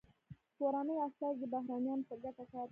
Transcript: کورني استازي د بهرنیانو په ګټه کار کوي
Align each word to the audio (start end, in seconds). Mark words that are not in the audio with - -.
کورني 0.57 0.95
استازي 1.07 1.45
د 1.45 1.45
بهرنیانو 1.53 2.07
په 2.09 2.15
ګټه 2.23 2.43
کار 2.53 2.67
کوي 2.67 2.69